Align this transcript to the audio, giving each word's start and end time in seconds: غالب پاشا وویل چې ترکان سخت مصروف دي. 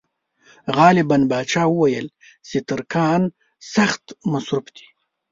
غالب 0.77 1.09
پاشا 1.31 1.63
وویل 1.69 2.07
چې 2.49 2.57
ترکان 2.69 3.21
سخت 3.73 4.03
مصروف 4.31 4.65
دي. 4.75 4.87